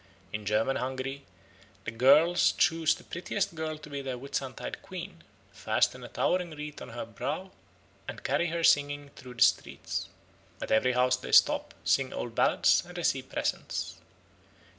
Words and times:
In 0.33 0.47
German 0.47 0.77
Hungary 0.77 1.27
the 1.83 1.91
girls 1.91 2.53
choose 2.53 2.95
the 2.95 3.03
prettiest 3.03 3.53
girl 3.53 3.77
to 3.77 3.87
be 3.87 4.01
their 4.01 4.15
Whitsuntide 4.17 4.81
Queen, 4.81 5.23
fasten 5.51 6.03
a 6.03 6.07
towering 6.07 6.49
wreath 6.55 6.81
on 6.81 6.89
her 6.89 7.05
brow, 7.05 7.51
and 8.07 8.23
carry 8.23 8.47
her 8.47 8.63
singing 8.63 9.11
through 9.15 9.35
the 9.35 9.43
streets. 9.43 10.09
At 10.59 10.71
every 10.71 10.93
house 10.93 11.17
they 11.17 11.31
stop, 11.31 11.75
sing 11.83 12.13
old 12.13 12.33
ballads, 12.33 12.81
and 12.83 12.97
receive 12.97 13.29
presents. 13.29 13.97